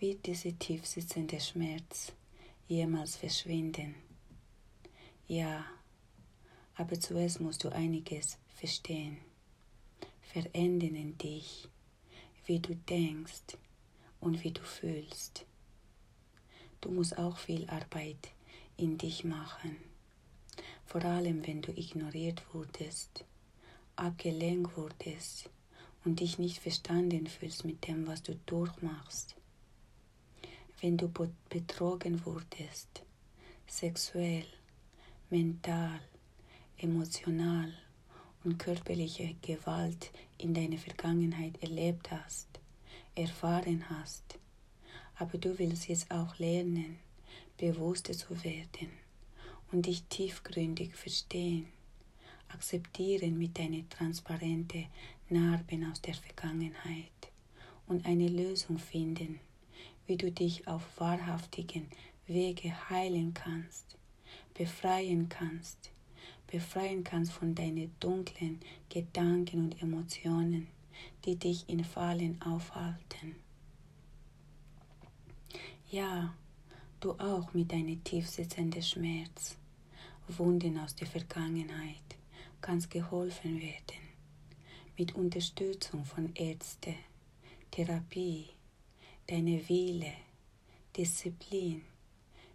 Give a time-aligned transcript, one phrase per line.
[0.00, 2.12] wird dieser tief sitzende Schmerz
[2.68, 3.96] jemals verschwinden.
[5.26, 5.64] Ja,
[6.76, 9.18] aber zuerst musst du einiges verstehen,
[10.20, 11.68] verändern in dich,
[12.46, 13.56] wie du denkst
[14.20, 15.44] und wie du fühlst.
[16.80, 18.30] Du musst auch viel Arbeit
[18.76, 19.78] in dich machen,
[20.86, 23.24] vor allem wenn du ignoriert wurdest,
[23.96, 25.50] abgelenkt wurdest
[26.04, 29.34] und dich nicht verstanden fühlst mit dem, was du durchmachst.
[30.80, 31.08] Wenn du
[31.48, 33.02] betrogen wurdest,
[33.66, 34.44] sexuell,
[35.28, 35.98] mental,
[36.76, 37.72] emotional
[38.44, 42.46] und körperliche Gewalt in deiner Vergangenheit erlebt hast,
[43.16, 44.38] erfahren hast,
[45.16, 47.00] aber du willst jetzt auch lernen,
[47.56, 48.90] bewusster zu werden
[49.72, 51.66] und dich tiefgründig verstehen,
[52.50, 54.86] akzeptieren mit deinen transparenten
[55.28, 57.32] Narben aus der Vergangenheit
[57.88, 59.40] und eine Lösung finden,
[60.08, 61.86] wie du dich auf wahrhaftigen
[62.26, 63.96] Wege heilen kannst,
[64.54, 65.92] befreien kannst,
[66.46, 70.66] befreien kannst von deinen dunklen Gedanken und Emotionen,
[71.24, 73.36] die dich in Fallen aufhalten.
[75.90, 76.34] Ja,
[77.00, 79.58] du auch mit deinem tiefsitzenden Schmerz,
[80.26, 82.16] Wunden aus der Vergangenheit,
[82.60, 84.08] kannst geholfen werden.
[84.96, 86.96] Mit Unterstützung von Ärzten,
[87.70, 88.48] Therapie,
[89.28, 90.14] deine Wille,
[90.96, 91.82] Disziplin,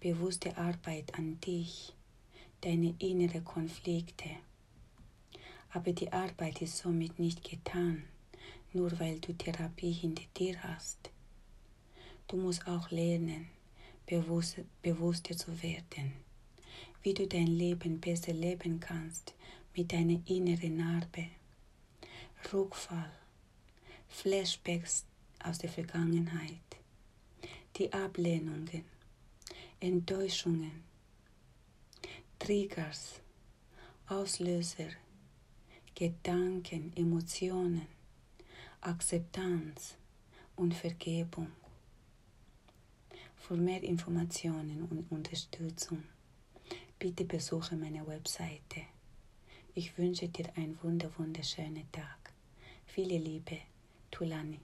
[0.00, 1.92] bewusste Arbeit an dich,
[2.62, 4.30] deine inneren Konflikte.
[5.72, 8.04] Aber die Arbeit ist somit nicht getan,
[8.72, 11.10] nur weil du Therapie hinter dir hast.
[12.28, 13.48] Du musst auch lernen,
[14.06, 16.14] bewusst, bewusster zu werden,
[17.02, 19.34] wie du dein Leben besser leben kannst
[19.76, 21.26] mit deiner inneren Narbe.
[22.50, 23.12] Rückfall,
[24.08, 25.04] Flashbacks
[25.44, 26.76] aus der Vergangenheit,
[27.76, 28.84] die Ablehnungen,
[29.78, 30.82] Enttäuschungen,
[32.38, 33.20] Triggers,
[34.08, 34.88] Auslöser,
[35.94, 37.86] Gedanken, Emotionen,
[38.80, 39.96] Akzeptanz
[40.56, 41.52] und Vergebung.
[43.36, 46.02] Für mehr Informationen und Unterstützung
[46.98, 48.82] bitte besuche meine Webseite.
[49.74, 52.32] Ich wünsche dir einen wunderschönen Tag.
[52.86, 53.58] Viele Liebe,
[54.10, 54.60] Tulani.